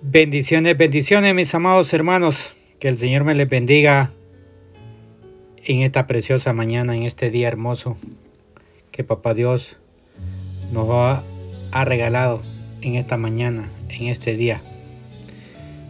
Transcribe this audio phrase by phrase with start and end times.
[0.00, 2.52] Bendiciones, bendiciones mis amados hermanos.
[2.78, 4.12] Que el Señor me les bendiga
[5.64, 7.96] en esta preciosa mañana, en este día hermoso
[8.92, 9.76] que Papá Dios
[10.70, 11.24] nos ha,
[11.84, 12.42] regalado
[12.80, 14.62] en esta mañana, en este día.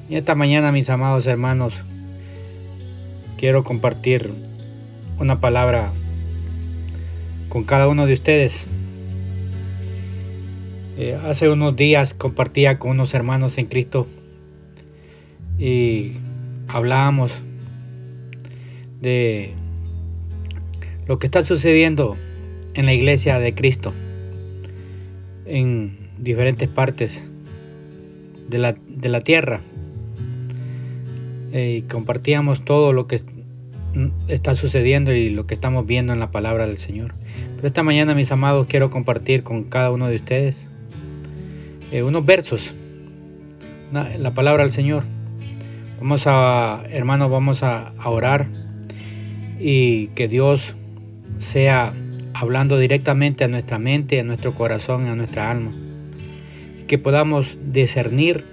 [0.09, 1.75] Y esta mañana mis amados hermanos,
[3.37, 4.33] quiero compartir
[5.19, 5.93] una palabra
[7.51, 8.67] con cada uno de ustedes.
[11.01, 14.09] Eh, hace unos días compartía con unos hermanos en Cristo
[15.57, 16.15] y
[16.67, 17.33] hablábamos
[19.01, 19.53] de
[21.07, 22.17] lo que está sucediendo
[22.75, 23.95] en la iglesia de Cristo
[25.47, 27.31] en diferentes partes
[28.49, 29.61] de la, de la tierra.
[31.53, 33.21] Eh, y compartíamos todo lo que
[34.27, 37.15] está sucediendo y lo que estamos viendo en la palabra del Señor.
[37.55, 40.67] Pero esta mañana, mis amados, quiero compartir con cada uno de ustedes
[41.91, 42.75] eh, unos versos,
[43.93, 45.05] la palabra del Señor.
[46.01, 48.47] Vamos a, hermanos, vamos a, orar
[49.59, 50.75] y que Dios
[51.39, 51.93] sea
[52.35, 55.73] hablando directamente a nuestra mente, a nuestro corazón, a nuestra alma.
[56.87, 58.45] que podamos discernir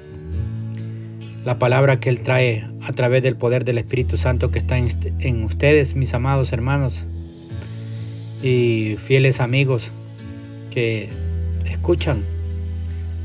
[1.46, 4.88] la palabra que Él trae a través del poder del Espíritu Santo que está en,
[5.20, 7.06] en ustedes, mis amados hermanos
[8.42, 9.92] y fieles amigos
[10.72, 11.10] que
[11.66, 12.24] escuchan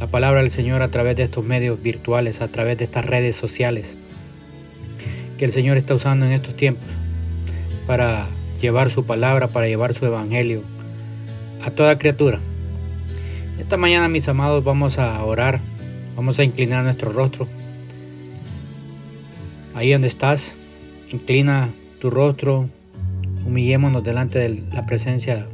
[0.00, 3.36] la palabra del Señor a través de estos medios virtuales, a través de estas redes
[3.36, 3.98] sociales
[5.36, 6.86] que el Señor está usando en estos tiempos
[7.86, 8.26] para
[8.62, 10.62] llevar su palabra, para llevar su evangelio
[11.62, 12.40] a toda criatura.
[13.58, 15.60] Esta mañana, mis amados, vamos a orar,
[16.16, 17.46] vamos a inclinar nuestro rostro.
[19.74, 20.56] Ahí donde estás,
[21.10, 21.68] inclina
[22.00, 22.70] tu rostro,
[23.44, 25.46] humillémonos delante de la presencia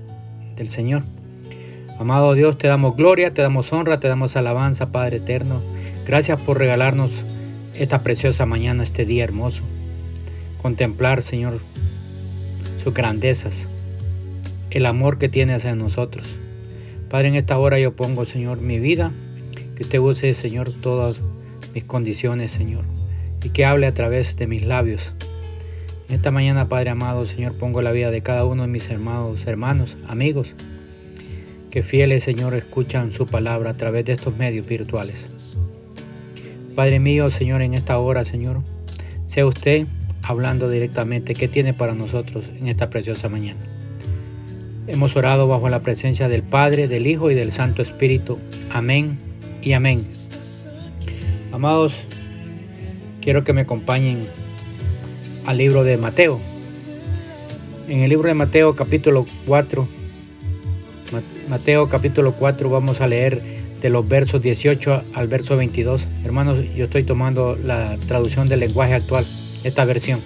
[0.54, 1.02] del Señor.
[1.98, 5.62] Amado Dios, te damos gloria, te damos honra, te damos alabanza, Padre eterno.
[6.04, 7.24] Gracias por regalarnos
[7.74, 9.64] esta preciosa mañana, este día hermoso.
[10.60, 11.60] Contemplar, Señor,
[12.84, 13.70] sus grandezas,
[14.70, 16.38] el amor que tiene hacia nosotros.
[17.08, 19.12] Padre, en esta hora yo pongo, Señor, mi vida,
[19.74, 21.22] que usted use, Señor, todas
[21.72, 22.84] mis condiciones, Señor,
[23.42, 25.14] y que hable a través de mis labios.
[26.10, 29.46] En esta mañana, Padre amado, Señor, pongo la vida de cada uno de mis hermanos,
[29.46, 30.54] hermanos, amigos,
[31.76, 35.28] que fieles, Señor, escuchan su palabra a través de estos medios virtuales.
[36.74, 38.62] Padre mío, Señor, en esta hora, Señor,
[39.26, 39.86] sea usted
[40.22, 43.60] hablando directamente qué tiene para nosotros en esta preciosa mañana.
[44.86, 48.38] Hemos orado bajo la presencia del Padre, del Hijo y del Santo Espíritu.
[48.70, 49.18] Amén
[49.60, 50.00] y amén.
[51.52, 52.00] Amados,
[53.20, 54.26] quiero que me acompañen
[55.44, 56.40] al libro de Mateo.
[57.86, 60.05] En el libro de Mateo capítulo 4,
[61.48, 63.42] Mateo capítulo 4 vamos a leer
[63.80, 66.02] de los versos 18 al verso 22.
[66.24, 69.24] Hermanos, yo estoy tomando la traducción del lenguaje actual,
[69.64, 70.20] esta versión.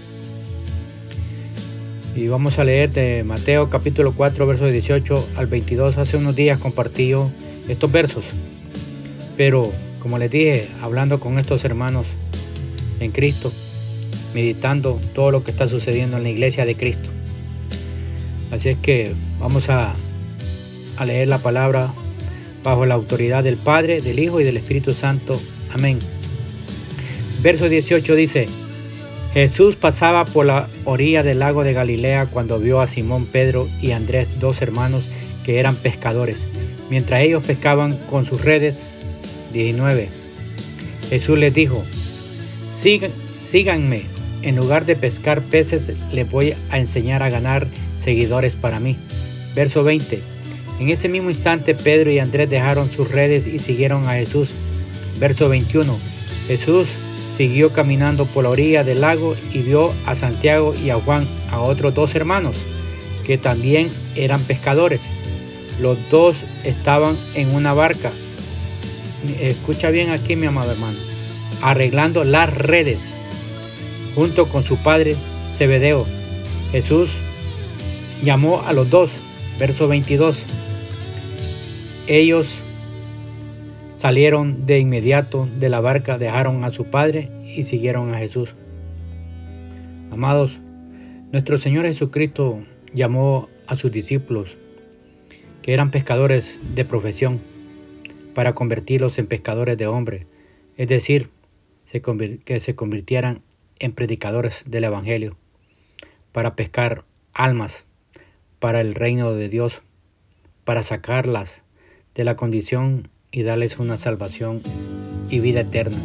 [2.16, 5.98] Y vamos a leer de Mateo capítulo 4 versos 18 al 22.
[5.98, 7.14] Hace unos días compartí
[7.68, 8.24] estos versos.
[9.36, 12.06] Pero como les dije, hablando con estos hermanos
[13.00, 13.52] en Cristo,
[14.34, 17.10] meditando todo lo que está sucediendo en la iglesia de Cristo.
[18.50, 19.94] Así es que vamos a
[21.00, 21.92] a leer la palabra
[22.62, 25.40] bajo la autoridad del Padre, del Hijo y del Espíritu Santo.
[25.72, 25.98] Amén.
[27.42, 28.48] Verso 18 dice,
[29.32, 33.92] Jesús pasaba por la orilla del lago de Galilea cuando vio a Simón, Pedro y
[33.92, 35.04] Andrés, dos hermanos
[35.44, 36.54] que eran pescadores,
[36.90, 38.84] mientras ellos pescaban con sus redes.
[39.54, 40.08] 19.
[41.08, 41.82] Jesús les dijo,
[43.42, 44.02] síganme,
[44.42, 47.66] en lugar de pescar peces, les voy a enseñar a ganar
[47.98, 48.96] seguidores para mí.
[49.54, 50.29] Verso 20.
[50.80, 54.48] En ese mismo instante Pedro y Andrés dejaron sus redes y siguieron a Jesús.
[55.18, 55.94] Verso 21.
[56.46, 56.88] Jesús
[57.36, 61.60] siguió caminando por la orilla del lago y vio a Santiago y a Juan, a
[61.60, 62.56] otros dos hermanos,
[63.26, 65.02] que también eran pescadores.
[65.82, 68.10] Los dos estaban en una barca.
[69.38, 70.96] Escucha bien aquí, mi amado hermano.
[71.60, 73.10] Arreglando las redes
[74.14, 75.14] junto con su padre
[75.58, 76.06] Zebedeo.
[76.72, 77.10] Jesús
[78.24, 79.10] llamó a los dos.
[79.58, 80.42] Verso 22.
[82.12, 82.56] Ellos
[83.94, 88.56] salieron de inmediato de la barca, dejaron a su padre y siguieron a Jesús.
[90.10, 90.58] Amados,
[91.30, 94.56] nuestro Señor Jesucristo llamó a sus discípulos,
[95.62, 97.38] que eran pescadores de profesión,
[98.34, 100.26] para convertirlos en pescadores de hombres,
[100.76, 101.30] es decir,
[102.44, 103.42] que se convirtieran
[103.78, 105.36] en predicadores del Evangelio,
[106.32, 107.84] para pescar almas
[108.58, 109.82] para el reino de Dios,
[110.64, 111.62] para sacarlas
[112.14, 114.60] de la condición y darles una salvación
[115.30, 115.98] y vida eterna.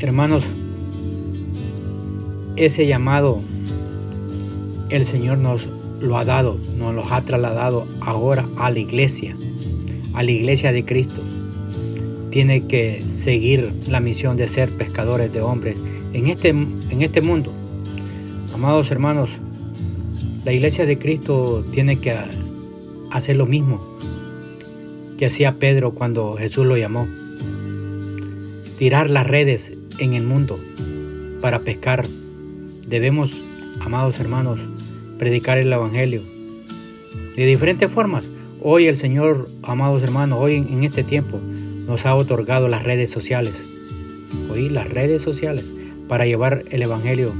[0.00, 0.44] hermanos,
[2.56, 3.40] ese llamado
[4.90, 5.68] el Señor nos
[6.00, 9.36] lo ha dado, nos lo ha trasladado ahora a la iglesia,
[10.12, 11.22] a la iglesia de Cristo.
[12.30, 15.76] Tiene que seguir la misión de ser pescadores de hombres
[16.12, 17.52] en este, en este mundo.
[18.52, 19.30] Amados hermanos,
[20.44, 22.16] la iglesia de Cristo tiene que
[23.10, 23.93] hacer lo mismo
[25.24, 27.08] que hacía Pedro cuando Jesús lo llamó.
[28.76, 30.60] Tirar las redes en el mundo
[31.40, 32.06] para pescar.
[32.86, 33.34] Debemos,
[33.80, 34.60] amados hermanos,
[35.18, 36.20] predicar el Evangelio
[37.36, 38.22] de diferentes formas.
[38.60, 41.40] Hoy el Señor, amados hermanos, hoy en este tiempo
[41.86, 43.64] nos ha otorgado las redes sociales.
[44.52, 45.64] Hoy las redes sociales
[46.06, 47.32] para llevar el Evangelio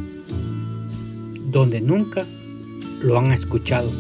[1.51, 2.25] donde nunca
[3.03, 3.91] lo han escuchado.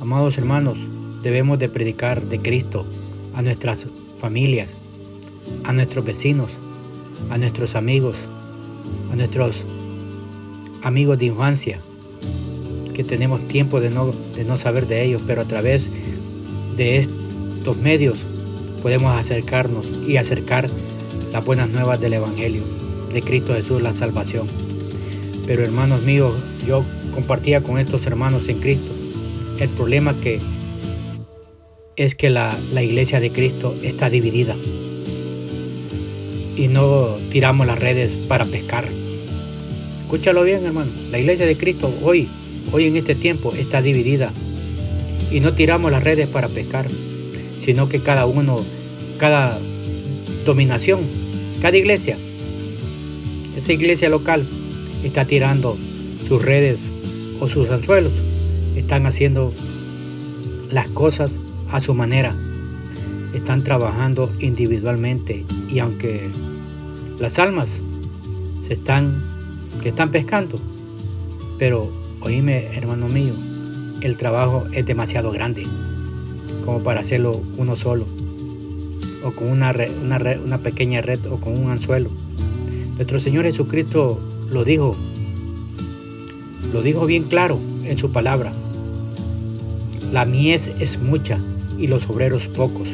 [0.00, 0.78] Amados hermanos,
[1.26, 2.86] debemos de predicar de Cristo
[3.34, 3.84] a nuestras
[4.20, 4.72] familias,
[5.64, 6.52] a nuestros vecinos,
[7.30, 8.16] a nuestros amigos,
[9.10, 9.64] a nuestros
[10.84, 11.80] amigos de infancia,
[12.94, 15.90] que tenemos tiempo de no, de no saber de ellos, pero a través
[16.76, 18.18] de estos medios
[18.80, 20.70] podemos acercarnos y acercar
[21.32, 22.62] las buenas nuevas del Evangelio,
[23.12, 24.46] de Cristo Jesús, la salvación.
[25.44, 26.34] Pero hermanos míos,
[26.68, 28.92] yo compartía con estos hermanos en Cristo
[29.58, 30.38] el problema que
[31.96, 34.54] es que la, la iglesia de Cristo está dividida
[36.56, 38.86] y no tiramos las redes para pescar.
[40.02, 40.90] Escúchalo bien, hermano.
[41.10, 42.28] La iglesia de Cristo hoy,
[42.72, 44.32] hoy en este tiempo, está dividida.
[45.30, 46.86] Y no tiramos las redes para pescar,
[47.64, 48.64] sino que cada uno,
[49.18, 49.58] cada
[50.44, 51.00] dominación,
[51.60, 52.16] cada iglesia,
[53.56, 54.46] esa iglesia local,
[55.02, 55.76] está tirando
[56.26, 56.82] sus redes
[57.40, 58.12] o sus anzuelos.
[58.76, 59.52] Están haciendo
[60.70, 61.38] las cosas
[61.70, 62.34] a su manera.
[63.34, 66.28] Están trabajando individualmente y aunque
[67.18, 67.80] las almas
[68.60, 69.22] se están,
[69.84, 70.58] están pescando,
[71.58, 71.90] pero
[72.20, 73.34] oíme hermano mío,
[74.00, 75.66] el trabajo es demasiado grande
[76.64, 78.06] como para hacerlo uno solo
[79.22, 82.10] o con una, una, una pequeña red o con un anzuelo.
[82.96, 84.20] Nuestro Señor Jesucristo
[84.50, 84.96] lo dijo
[86.72, 88.52] lo dijo bien claro en su palabra.
[90.12, 91.40] La mies es mucha
[91.78, 92.88] y los obreros pocos.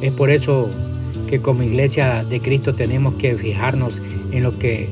[0.00, 0.68] Es por eso
[1.28, 4.00] que como iglesia de Cristo tenemos que fijarnos
[4.32, 4.88] en lo que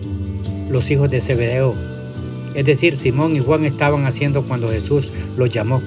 [0.71, 1.75] los hijos de Zebedeo,
[2.55, 5.83] es decir, Simón y Juan estaban haciendo cuando Jesús los llamó.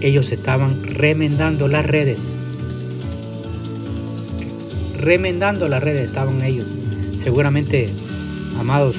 [0.00, 2.18] Ellos estaban remendando las redes.
[4.98, 6.66] Remendando las redes estaban ellos.
[7.22, 7.90] Seguramente,
[8.58, 8.96] amados,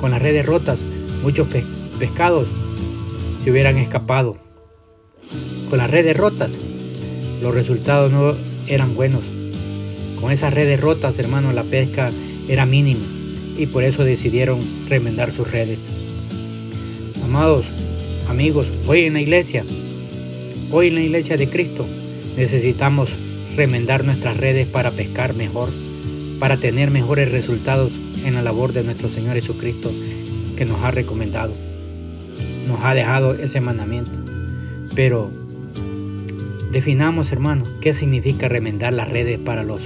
[0.00, 0.84] con las redes rotas,
[1.22, 1.48] muchos
[1.98, 2.46] pescados
[3.42, 4.36] se hubieran escapado.
[5.72, 6.52] Con las redes rotas,
[7.40, 8.34] los resultados no
[8.66, 9.22] eran buenos.
[10.20, 12.10] Con esas redes rotas, hermanos, la pesca
[12.46, 13.06] era mínima
[13.56, 14.60] y por eso decidieron
[14.90, 15.78] remendar sus redes.
[17.24, 17.64] Amados
[18.28, 19.64] amigos, hoy en la iglesia,
[20.70, 21.86] hoy en la iglesia de Cristo,
[22.36, 23.08] necesitamos
[23.56, 25.70] remendar nuestras redes para pescar mejor,
[26.38, 27.92] para tener mejores resultados
[28.26, 29.90] en la labor de nuestro Señor Jesucristo
[30.54, 31.54] que nos ha recomendado.
[32.68, 34.12] Nos ha dejado ese mandamiento.
[34.94, 35.41] Pero
[36.72, 39.82] definamos, hermanos, qué significa remendar las redes para los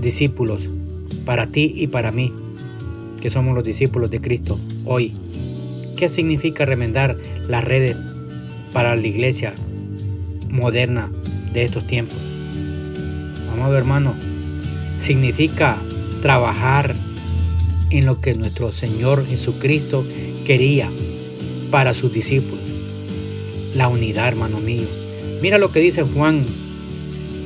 [0.00, 0.68] discípulos,
[1.26, 2.32] para ti y para mí,
[3.20, 5.12] que somos los discípulos de Cristo hoy.
[5.96, 7.96] ¿Qué significa remendar las redes
[8.72, 9.54] para la iglesia
[10.50, 11.10] moderna
[11.52, 12.18] de estos tiempos?
[13.52, 14.14] Amado hermano,
[14.98, 15.76] significa
[16.22, 16.94] trabajar
[17.90, 20.04] en lo que nuestro Señor Jesucristo
[20.46, 20.88] quería
[21.70, 22.64] para sus discípulos.
[23.74, 25.05] La unidad, hermano mío.
[25.42, 26.44] Mira lo que dice Juan,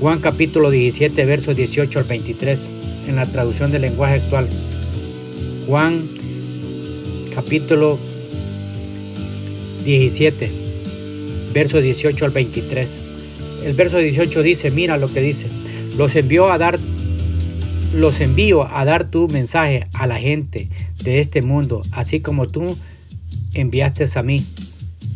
[0.00, 2.58] Juan capítulo 17, versos 18 al 23,
[3.08, 4.48] en la traducción del lenguaje actual.
[5.66, 6.06] Juan
[7.34, 7.98] capítulo
[9.84, 10.50] 17,
[11.52, 12.96] versos 18 al 23.
[13.64, 15.46] El verso 18 dice, mira lo que dice,
[15.96, 16.78] los envió a dar
[17.92, 20.68] los envío a dar tu mensaje a la gente
[21.02, 22.76] de este mundo, así como tú
[23.54, 24.44] enviaste a mí.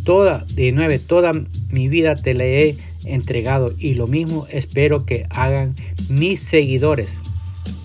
[0.05, 1.33] Toda, de nueve, toda
[1.71, 5.75] mi vida te le he entregado y lo mismo espero que hagan
[6.09, 7.17] mis seguidores.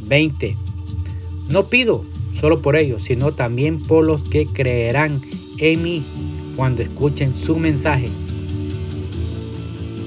[0.01, 0.55] 20.
[1.49, 2.05] No pido
[2.39, 5.21] solo por ellos, sino también por los que creerán
[5.57, 6.03] en mí
[6.55, 8.09] cuando escuchen su mensaje.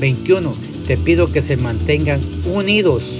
[0.00, 0.54] 21.
[0.86, 3.10] Te pido que se mantengan unidos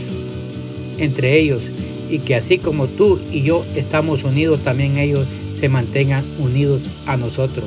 [0.99, 1.63] entre ellos
[2.11, 5.27] y que así como tú y yo estamos unidos, también ellos
[5.59, 7.65] se mantengan unidos a nosotros.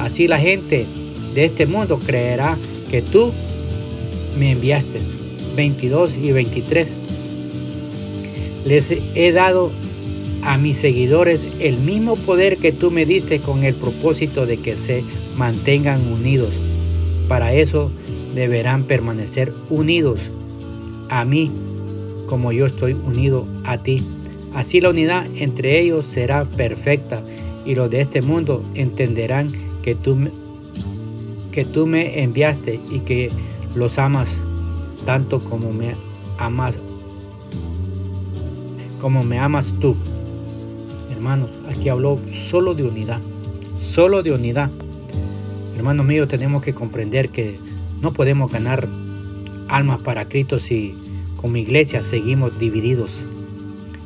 [0.00, 0.86] Así la gente
[1.34, 2.56] de este mundo creerá
[2.90, 3.32] que tú
[4.38, 5.00] me enviaste.
[5.56, 6.92] 22 y 23.
[8.64, 9.70] Les he dado
[10.42, 14.76] a mis seguidores el mismo poder que tú me diste con el propósito de que
[14.76, 15.02] se
[15.36, 16.50] mantengan unidos.
[17.28, 17.90] Para eso
[18.34, 20.20] deberán permanecer unidos
[21.10, 21.50] a mí
[22.26, 24.02] como yo estoy unido a ti.
[24.54, 27.22] Así la unidad entre ellos será perfecta
[27.66, 30.16] y los de este mundo entenderán que tú,
[31.52, 33.30] que tú me enviaste y que
[33.74, 34.36] los amas
[35.04, 35.94] tanto como me
[36.38, 36.80] amas
[39.00, 39.96] como me amas tú.
[41.10, 43.20] Hermanos, aquí habló solo de unidad,
[43.78, 44.70] solo de unidad.
[45.74, 47.58] Hermanos míos, tenemos que comprender que
[48.02, 48.88] no podemos ganar
[49.68, 50.94] almas para Cristo si
[51.36, 53.18] como iglesia seguimos divididos,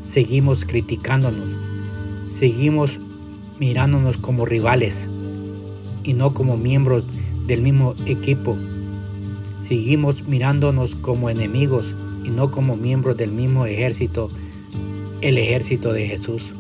[0.04, 1.49] seguimos criticándonos,
[2.31, 3.00] seguimos
[3.59, 5.09] mirándonos como rivales
[6.04, 7.04] y no como miembros
[7.46, 8.56] del mismo equipo.
[9.66, 11.94] Seguimos mirándonos como enemigos
[12.25, 14.28] y no como miembros del mismo ejército,
[15.20, 16.52] el ejército de Jesús.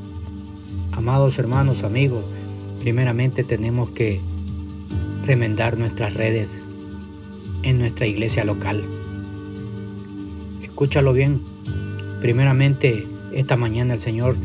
[0.92, 2.24] Amados hermanos, amigos,
[2.80, 4.20] primeramente tenemos que
[5.26, 6.58] remendar nuestras redes
[7.62, 8.84] en nuestra iglesia local.
[10.62, 11.40] Escúchalo bien.
[12.20, 14.36] Primeramente, esta mañana el Señor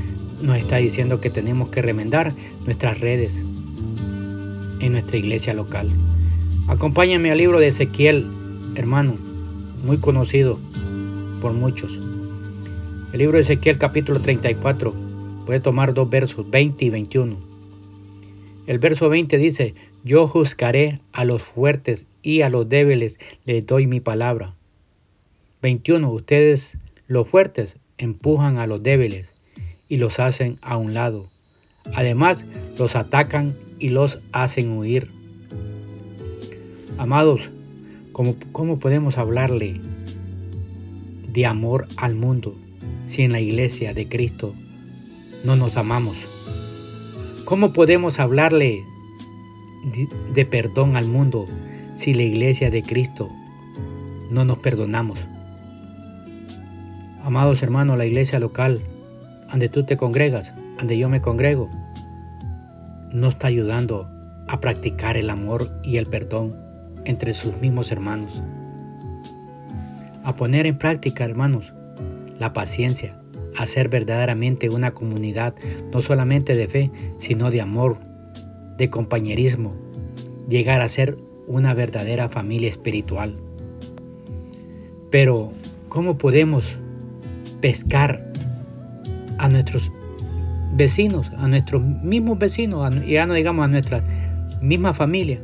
[0.42, 2.34] nos está diciendo que tenemos que remendar
[2.66, 3.42] nuestras redes
[4.80, 5.90] en nuestra iglesia local.
[6.68, 8.26] Acompáñame al libro de Ezequiel,
[8.76, 9.18] hermano,
[9.84, 10.60] muy conocido
[11.42, 11.98] por muchos.
[13.12, 14.94] El libro de Ezequiel capítulo 34.
[15.46, 17.38] Puede tomar dos versos, 20 y 21.
[18.68, 23.88] El verso 20 dice, yo juzgaré a los fuertes y a los débiles les doy
[23.88, 24.56] mi palabra.
[25.64, 26.12] 21.
[26.12, 29.34] Ustedes, los fuertes, empujan a los débiles
[29.88, 31.30] y los hacen a un lado.
[31.94, 32.46] Además,
[32.78, 35.12] los atacan y los hacen huir.
[36.98, 37.50] Amados,
[38.12, 39.80] ¿cómo, ¿cómo, podemos hablarle
[41.32, 42.56] de amor al mundo
[43.08, 44.54] si en la iglesia de Cristo
[45.44, 46.18] no nos amamos?
[47.46, 48.84] ¿Cómo podemos hablarle
[50.34, 51.46] de, perdón al mundo
[51.98, 53.30] si la iglesia de Cristo
[54.30, 55.20] no nos perdonamos.
[57.24, 58.82] Amados hermanos, la iglesia local,
[59.50, 61.70] donde tú te congregas, donde yo me congrego,
[63.12, 64.10] no está ayudando
[64.48, 66.56] a practicar el amor y el perdón
[67.06, 68.42] entre sus mismos hermanos.
[70.24, 71.74] A poner en práctica, hermanos,
[72.40, 73.20] la paciencia,
[73.58, 75.54] a ser verdaderamente una comunidad
[75.92, 77.98] no solamente de fe, sino de amor,
[78.78, 79.72] de compañerismo,
[80.48, 83.34] llegar a ser una verdadera familia espiritual.
[85.12, 85.52] Pero,
[85.90, 86.78] ¿cómo podemos
[87.60, 88.32] pescar
[89.40, 89.92] a nuestros
[90.72, 94.04] vecinos, a nuestros mismos vecinos, y ya no digamos a nuestra
[94.62, 95.40] misma familia,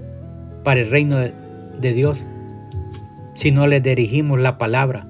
[0.63, 1.33] para el reino de,
[1.79, 2.17] de Dios,
[3.33, 5.07] si no les dirigimos la palabra,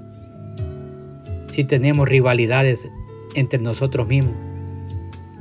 [1.48, 2.88] si tenemos rivalidades
[3.36, 4.34] entre nosotros mismos,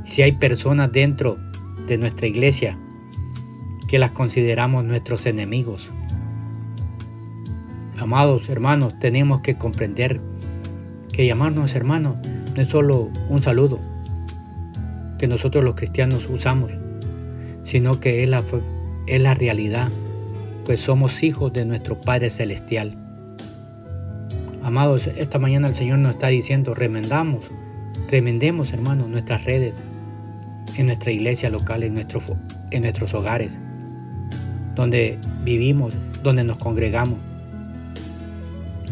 [0.04, 1.38] si hay personas dentro
[1.86, 2.78] de nuestra iglesia
[3.88, 5.90] que las consideramos nuestros enemigos.
[7.98, 10.20] Amados hermanos, tenemos que comprender
[11.12, 12.16] que llamarnos hermanos
[12.54, 13.93] no es solo un saludo
[15.24, 16.70] que nosotros los cristianos usamos,
[17.64, 18.42] sino que es la,
[19.06, 19.88] es la realidad,
[20.66, 22.94] pues somos hijos de nuestro Padre Celestial.
[24.62, 27.46] Amados, esta mañana el Señor nos está diciendo, remendamos,
[28.10, 29.80] remendemos hermanos nuestras redes,
[30.76, 33.58] en nuestra iglesia local, en, en nuestros hogares,
[34.74, 37.18] donde vivimos, donde nos congregamos.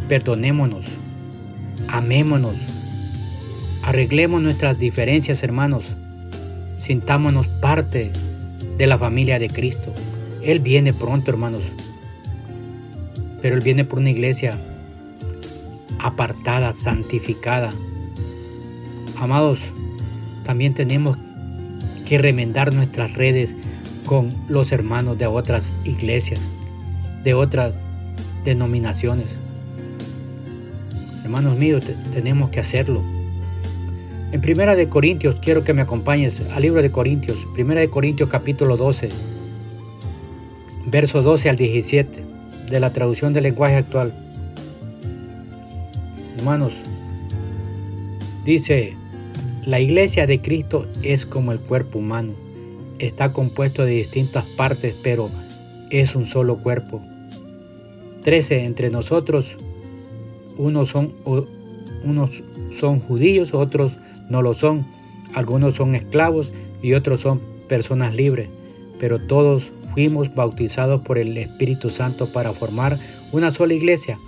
[0.08, 0.86] Perdonémonos,
[1.88, 2.56] amémonos,
[3.82, 5.94] arreglemos nuestras diferencias, hermanos,
[6.82, 8.10] sintámonos parte
[8.76, 9.92] de la familia de Cristo.
[10.42, 11.62] Él viene pronto, hermanos,
[13.40, 14.58] pero Él viene por una iglesia
[16.00, 17.70] apartada, santificada.
[19.20, 19.60] Amados,
[20.44, 21.16] también tenemos
[22.06, 23.54] que remendar nuestras redes
[24.04, 26.40] con los hermanos de otras iglesias,
[27.22, 27.76] de otras
[28.44, 29.26] denominaciones.
[31.22, 33.11] Hermanos míos, tenemos que hacerlo.
[34.32, 38.30] En Primera de Corintios, quiero que me acompañes al libro de Corintios, Primera de Corintios
[38.30, 39.10] capítulo 12,
[40.86, 42.24] verso 12 al 17,
[42.70, 44.14] de la traducción del lenguaje actual.
[46.38, 46.72] Hermanos,
[48.42, 48.96] dice,
[49.66, 52.32] la iglesia de Cristo es como el cuerpo humano.
[52.98, 55.28] Está compuesto de distintas partes, pero
[55.90, 57.02] es un solo cuerpo.
[58.22, 59.56] Trece entre nosotros,
[60.56, 61.12] unos son,
[62.02, 62.42] unos
[62.80, 63.92] son judíos, otros
[64.32, 64.84] no lo son.
[65.34, 68.48] Algunos son esclavos y otros son personas libres.
[68.98, 72.98] Pero todos fuimos bautizados por el Espíritu Santo para formar
[73.30, 74.18] una sola iglesia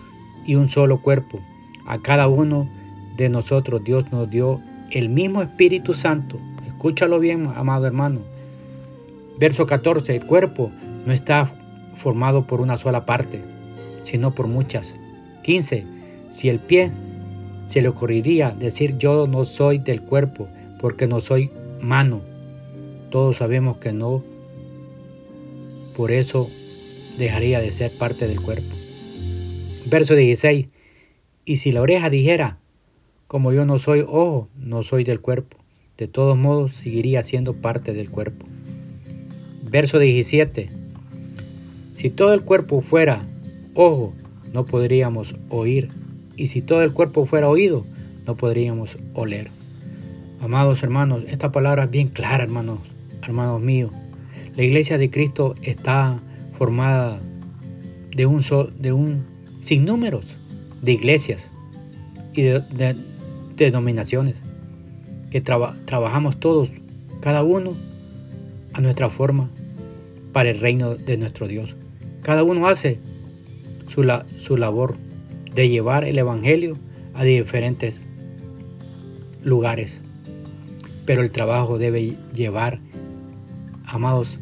[0.47, 1.41] y un solo cuerpo.
[1.87, 2.69] A cada uno
[3.17, 6.39] de nosotros Dios nos dio el mismo Espíritu Santo.
[6.67, 8.21] Escúchalo bien, amado hermano.
[9.39, 10.15] Verso 14.
[10.15, 10.71] El cuerpo
[11.07, 11.51] no está
[11.97, 13.43] formado por una sola parte,
[14.03, 14.95] sino por muchas.
[15.43, 15.87] 15.
[16.31, 16.91] Si el pie
[17.67, 20.49] se le ocurriría decir yo no soy del cuerpo
[20.81, 22.21] porque no soy mano,
[23.11, 24.23] todos sabemos que no,
[25.97, 26.51] por eso
[27.19, 28.75] dejaría de ser parte del cuerpo.
[29.87, 30.69] Verso 16.
[31.45, 32.59] Y si la oreja dijera,
[33.27, 35.59] como yo no soy ojo, no soy del cuerpo,
[35.99, 38.47] de todos modos seguiría siendo parte del cuerpo.
[39.63, 40.71] Verso 17.
[41.97, 43.27] Si todo el cuerpo fuera
[43.75, 44.13] ojo,
[44.53, 45.91] no podríamos oír.
[46.37, 47.85] Y si todo el cuerpo fuera oído,
[48.27, 49.51] no podríamos oler.
[50.41, 52.81] Amados hermanos, esta palabra es bien clara, hermanos,
[53.23, 53.91] hermanos míos.
[54.57, 56.21] La iglesia de Cristo está
[56.53, 57.21] formada
[58.15, 58.43] de un,
[58.79, 59.25] de un
[60.83, 61.51] de iglesias
[62.35, 62.97] y de,
[63.57, 64.37] denominaciones
[65.31, 66.71] que trabajamos todos,
[67.21, 67.73] cada uno
[68.73, 69.49] a nuestra forma
[70.33, 71.75] para el reino de nuestro Dios.
[72.23, 73.01] Cada uno hace
[73.89, 74.07] su,
[74.39, 74.97] su labor
[75.55, 76.79] de llevar el Evangelio
[77.15, 78.05] a diferentes
[79.43, 80.01] lugares.
[81.07, 82.81] Pero el trabajo debe llevar,
[83.87, 84.39] amados,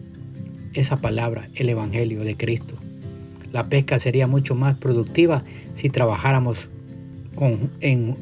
[0.74, 2.76] esa palabra, el Evangelio de Cristo.
[3.52, 6.68] La pesca sería mucho más productiva si trabajáramos
[7.34, 8.16] con, en,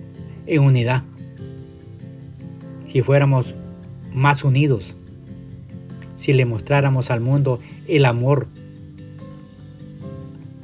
[0.47, 1.05] en unidad,
[2.87, 3.55] si fuéramos
[4.13, 4.97] más unidos,
[6.17, 8.49] si le mostráramos al mundo el amor,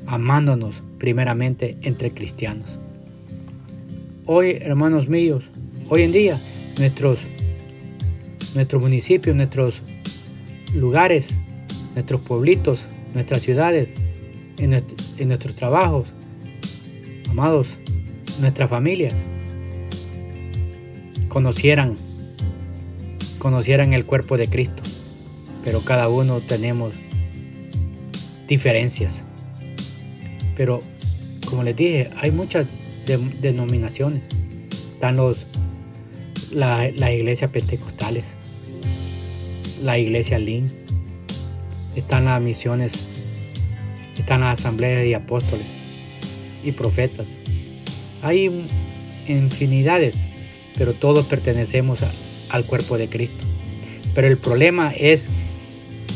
[0.06, 2.68] amándonos primeramente entre cristianos.
[4.24, 5.44] Hoy, hermanos míos,
[5.88, 6.40] hoy en día
[6.78, 7.20] nuestros,
[8.54, 9.82] nuestros municipios, nuestros
[10.74, 11.36] lugares,
[11.94, 13.90] nuestros pueblitos, nuestras ciudades,
[14.58, 14.70] en,
[15.28, 16.08] nuestros trabajos,
[17.30, 17.68] amados,
[18.40, 19.12] nuestra familia,
[21.28, 21.94] conocieran,
[23.38, 24.82] conocieran el cuerpo de Cristo,
[25.64, 26.94] pero cada uno tenemos
[28.46, 29.25] diferencias.
[30.56, 30.80] Pero,
[31.48, 32.66] como les dije, hay muchas
[33.40, 34.22] denominaciones.
[34.94, 35.46] Están los,
[36.52, 38.24] las iglesias pentecostales,
[39.82, 40.70] la iglesia Lin,
[41.94, 43.16] están las misiones
[44.18, 45.66] están las asambleas de apóstoles
[46.64, 47.26] y profetas.
[48.22, 48.66] Hay
[49.28, 50.16] infinidades,
[50.76, 52.00] pero todos pertenecemos
[52.48, 53.44] al cuerpo de Cristo.
[54.14, 55.28] Pero el problema es,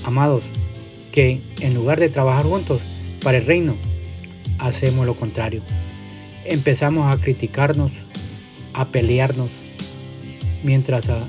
[0.05, 0.42] amados,
[1.12, 2.81] que en lugar de trabajar juntos
[3.22, 3.76] para el reino,
[4.59, 5.62] hacemos lo contrario.
[6.44, 7.92] Empezamos a criticarnos,
[8.72, 9.48] a pelearnos,
[10.62, 11.26] mientras a,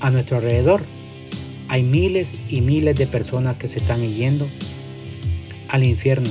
[0.00, 0.82] a nuestro alrededor
[1.68, 4.46] hay miles y miles de personas que se están yendo
[5.68, 6.28] al infierno,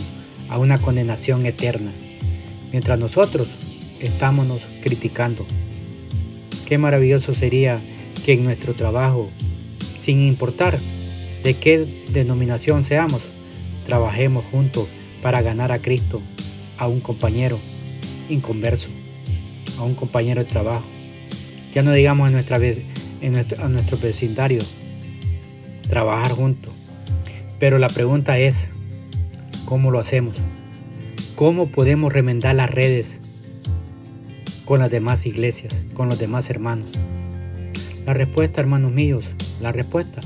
[0.49, 1.91] a una condenación eterna,
[2.71, 3.47] mientras nosotros
[3.99, 4.47] estamos
[4.81, 5.45] criticando.
[6.67, 7.81] Qué maravilloso sería
[8.25, 9.29] que en nuestro trabajo,
[10.01, 10.77] sin importar
[11.43, 13.21] de qué denominación seamos,
[13.85, 14.87] trabajemos juntos
[15.23, 16.21] para ganar a Cristo,
[16.77, 17.57] a un compañero
[18.29, 18.89] inconverso,
[19.79, 20.85] a un compañero de trabajo.
[21.73, 24.61] Ya no digamos en nuestra en nuestro, a nuestro vecindario,
[25.89, 26.71] trabajar juntos.
[27.57, 28.69] Pero la pregunta es,
[29.65, 30.35] ¿Cómo lo hacemos?
[31.35, 33.19] ¿Cómo podemos remendar las redes
[34.65, 36.91] con las demás iglesias, con los demás hermanos?
[38.05, 39.23] La respuesta, hermanos míos,
[39.61, 40.21] la respuesta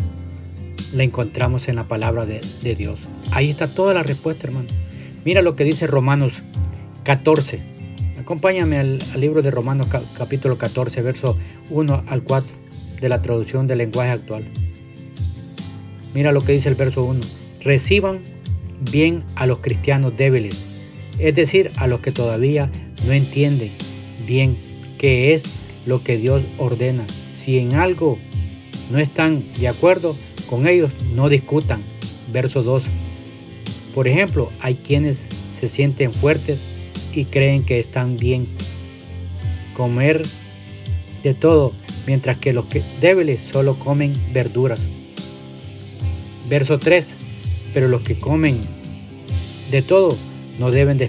[0.94, 2.42] la encontramos en la palabra de,
[2.76, 3.00] Dios.
[3.32, 4.68] Ahí está toda la respuesta, hermano.
[5.28, 6.36] Mira lo que dice Romanos
[7.04, 7.60] 14.
[8.18, 9.88] Acompáñame al, libro de Romanos
[10.18, 11.36] capítulo 14, verso
[11.70, 12.50] 1 al 4
[13.02, 14.46] de la traducción del lenguaje actual.
[16.14, 17.20] Mira lo que dice el verso 1.
[17.60, 18.22] Reciban
[18.90, 20.64] bien a los cristianos débiles,
[21.20, 22.72] es decir, a los que todavía
[23.06, 23.72] no entienden
[24.26, 24.58] bien
[24.98, 25.44] qué es
[25.86, 27.04] lo que Dios ordena.
[27.36, 28.18] Si en algo
[28.92, 30.16] no están de acuerdo
[30.50, 31.82] con ellos, no discutan.
[32.32, 32.86] Verso 2.
[33.98, 35.26] Por ejemplo, hay quienes
[35.60, 36.60] se sienten fuertes
[37.16, 38.46] y creen que están bien.
[39.74, 40.22] Comer
[41.24, 41.74] de todo,
[42.06, 42.66] mientras que los
[43.02, 44.80] débiles solo comen verduras.
[46.48, 47.12] Verso 3
[47.74, 48.60] pero los que comen
[49.72, 50.16] de todo
[50.60, 51.00] no deben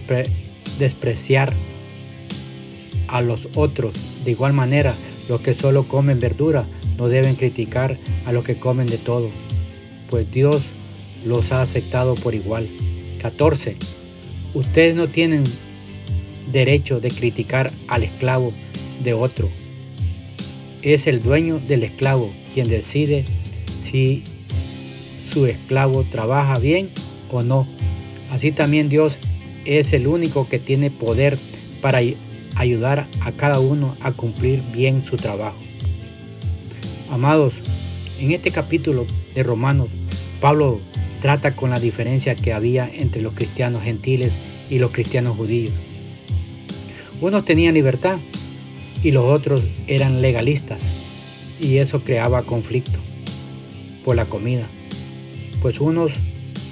[0.79, 1.53] despreciar
[3.07, 3.93] a los otros.
[4.25, 4.95] De igual manera,
[5.29, 9.29] los que solo comen verdura no deben criticar a los que comen de todo,
[10.09, 10.63] pues Dios
[11.25, 12.69] los ha aceptado por igual.
[13.21, 13.77] 14.
[14.55, 15.45] Ustedes no tienen
[16.51, 18.53] derecho de criticar al esclavo
[19.03, 19.49] de otro.
[20.83, 23.25] Es el dueño del esclavo quien decide
[23.83, 24.23] si
[25.29, 26.91] su esclavo trabaja bien
[27.31, 27.67] o no.
[28.31, 29.19] Así también Dios
[29.65, 31.39] es el único que tiene poder
[31.81, 32.01] para
[32.55, 35.59] ayudar a cada uno a cumplir bien su trabajo.
[37.11, 37.55] Amados,
[38.19, 39.89] en este capítulo de Romanos,
[40.41, 40.81] Pablo
[41.21, 44.39] trata con la diferencia que había entre los cristianos gentiles
[44.71, 45.73] y los cristianos judíos.
[47.21, 48.19] Unos tenían libertad
[49.03, 50.81] y los otros eran legalistas
[51.61, 52.99] y eso creaba conflicto
[54.05, 54.67] por la comida,
[55.61, 56.13] pues unos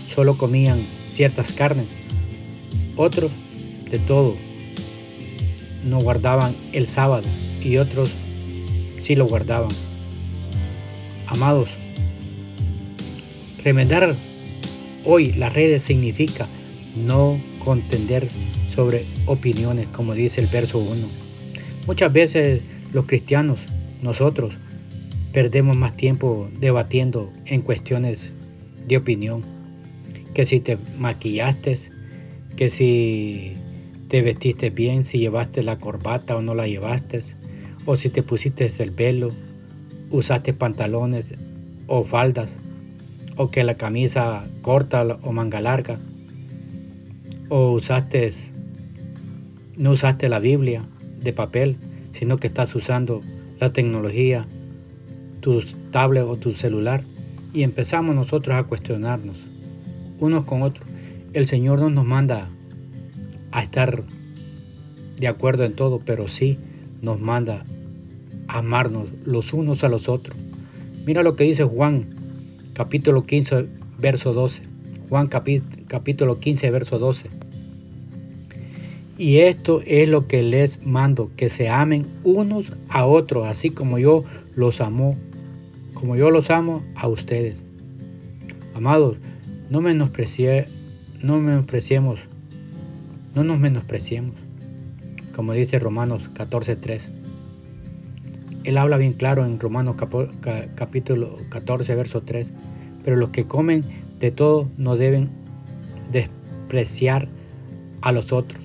[0.09, 0.79] solo comían
[1.13, 1.87] ciertas carnes,
[2.97, 3.31] otros
[3.91, 4.37] de todo,
[5.85, 7.27] no guardaban el sábado
[7.63, 8.11] y otros
[9.01, 9.71] sí lo guardaban.
[11.27, 11.71] Amados,
[13.63, 14.15] remendar
[15.07, 16.47] hoy las redes significa
[16.97, 18.29] no contender
[18.75, 21.07] sobre opiniones, como dice el verso 1.
[21.87, 22.61] Muchas veces
[22.92, 23.61] los cristianos,
[24.03, 24.55] nosotros,
[25.33, 28.33] perdemos más tiempo debatiendo en cuestiones
[28.87, 29.42] de opinión,
[30.35, 31.79] que si te maquillaste,
[32.57, 33.53] que si
[34.09, 37.21] te vestiste bien, si llevaste la corbata o no la llevaste,
[37.85, 39.31] o si te pusiste el pelo,
[40.11, 41.35] usaste pantalones
[41.87, 42.57] o faldas,
[43.37, 45.99] o que la camisa corta o manga larga,
[47.49, 48.31] o usaste,
[49.77, 50.85] no usaste la Biblia
[51.20, 51.77] de papel,
[52.12, 53.22] sino que estás usando
[53.61, 54.46] la tecnología,
[55.40, 57.05] tu tablet o tu celular,
[57.53, 59.37] y empezamos nosotros a cuestionarnos
[60.18, 60.87] unos con otros.
[61.33, 62.49] El Señor no nos manda
[63.53, 64.05] a estar
[65.16, 66.59] de acuerdo en todo, pero sí
[67.03, 67.64] nos manda
[68.49, 70.37] a amarnos los unos a los otros.
[71.05, 72.16] Mira lo que dice Juan,
[72.77, 73.67] capítulo 15,
[73.99, 74.61] verso 12.
[75.09, 77.31] Juan capítulo 15, verso 12.
[79.17, 83.99] Y esto es lo que les mando, que se amen unos a otros, así como
[83.99, 85.17] yo los amo,
[85.95, 87.62] como yo los amo a ustedes.
[88.75, 89.17] Amados,
[89.71, 90.67] no menosprecie,
[91.23, 92.21] no menospreciemos
[93.37, 94.35] no nos menospreciemos,
[95.35, 97.11] como dice Romanos 14.3.
[98.65, 99.97] Él habla bien claro en Romanos
[100.75, 102.51] capítulo 14, verso 3.
[103.07, 103.85] Pero los que comen
[104.21, 105.31] de todo no deben
[106.12, 107.29] despreciar
[108.03, 108.62] a los otros.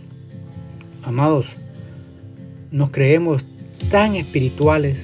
[1.03, 1.47] Amados,
[2.71, 3.47] nos creemos
[3.89, 5.01] tan espirituales,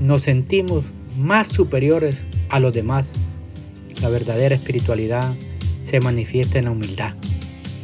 [0.00, 0.84] nos sentimos
[1.16, 2.16] más superiores
[2.48, 3.12] a los demás.
[4.02, 5.32] La verdadera espiritualidad
[5.84, 7.14] se manifiesta en la humildad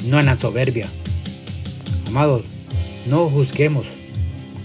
[0.06, 0.86] no en la soberbia.
[2.06, 2.42] Amados,
[3.06, 3.86] no juzguemos,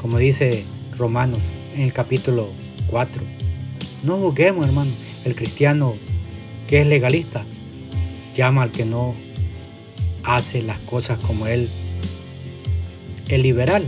[0.02, 0.64] como dice
[0.98, 1.40] Romanos
[1.76, 2.50] en el capítulo
[2.88, 3.22] 4.
[4.04, 4.92] No juzguemos, hermano.
[5.26, 5.96] El cristiano
[6.68, 7.44] que es legalista
[8.36, 9.14] llama al que no
[10.24, 11.70] hace las cosas como él.
[13.28, 13.84] El liberal,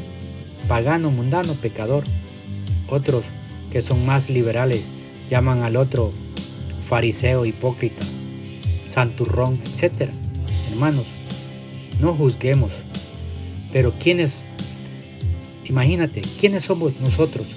[0.67, 2.04] pagano, mundano, pecador.
[2.89, 3.24] Otros
[3.72, 4.84] que son más liberales
[5.30, 6.12] llaman al otro
[6.88, 8.06] fariseo, hipócrita,
[8.88, 10.10] santurrón, etc.
[10.69, 11.06] Hermanos,
[12.00, 12.72] no juzguemos.
[13.72, 14.43] Pero ¿quiénes?
[15.65, 17.48] Imagínate, ¿quiénes somos nosotros?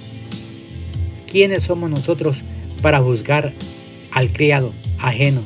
[1.29, 2.37] ¿Quiénes somos nosotros
[2.81, 3.53] para juzgar
[4.11, 5.41] al criado ajeno?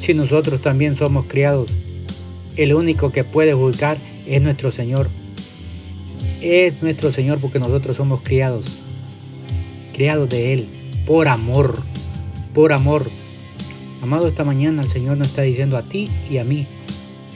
[0.00, 1.70] Si nosotros también somos criados,
[2.56, 5.08] el único que puede juzgar es nuestro Señor.
[6.40, 8.80] Es nuestro Señor porque nosotros somos criados,
[9.92, 10.68] criados de Él,
[11.06, 11.82] por amor,
[12.52, 13.08] por amor.
[14.02, 16.66] Amado, esta mañana el Señor nos está diciendo a ti y a mí,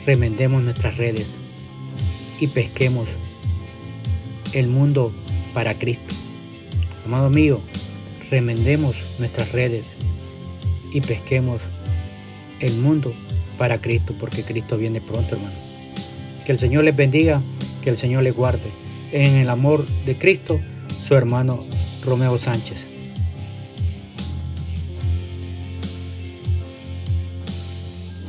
[0.04, 1.34] remendemos nuestras redes
[2.40, 3.06] y pesquemos
[4.52, 5.12] el mundo
[5.54, 6.14] para Cristo.
[7.06, 7.60] Amado mío,
[8.30, 9.84] remendemos nuestras redes
[10.92, 11.60] y pesquemos
[12.60, 13.12] el mundo
[13.58, 15.54] para Cristo, porque Cristo viene pronto, hermano.
[16.44, 17.42] Que el Señor les bendiga,
[17.82, 18.70] que el Señor les guarde.
[19.12, 20.60] En el amor de Cristo,
[21.00, 21.64] su hermano
[22.04, 22.95] Romeo Sánchez.